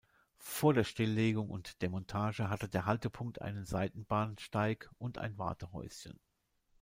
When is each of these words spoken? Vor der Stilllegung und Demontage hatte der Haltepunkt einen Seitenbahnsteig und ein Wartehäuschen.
Vor 0.39 0.73
der 0.73 0.83
Stilllegung 0.83 1.51
und 1.51 1.79
Demontage 1.83 2.49
hatte 2.49 2.67
der 2.67 2.87
Haltepunkt 2.87 3.39
einen 3.39 3.67
Seitenbahnsteig 3.67 4.89
und 4.97 5.19
ein 5.19 5.37
Wartehäuschen. 5.37 6.19